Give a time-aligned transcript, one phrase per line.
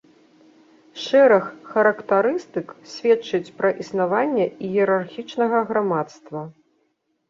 [1.03, 6.39] Шэраг характарыстык сведчыць пра існаванне іерархічнага грамадства.